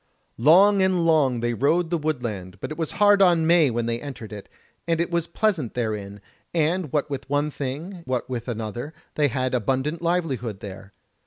[0.39, 4.01] Long and long they rode the woodland, but it was hard on May when they
[4.01, 4.49] entered it,
[4.87, 6.21] and it was pleasant therein,
[6.55, 10.91] and what with one thing, what with another, they had abundant livelihood there.